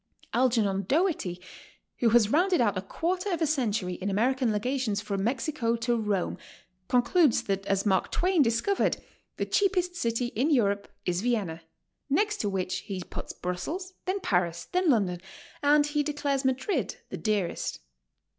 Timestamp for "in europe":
10.35-10.87